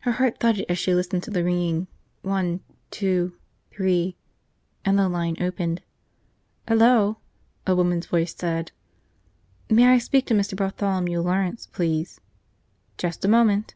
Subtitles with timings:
[0.00, 1.86] Her heart thudded as she listened to the ringing,
[2.20, 2.60] one,
[2.90, 3.32] two,
[3.70, 4.14] three–
[4.84, 5.80] and the line opened.
[6.68, 7.16] "Hello,"
[7.66, 8.72] a woman's voice said.
[9.70, 10.54] "May I speak to Mr.
[10.54, 12.20] Bartholomew Lawrence, please?"
[12.98, 13.74] "Just a moment."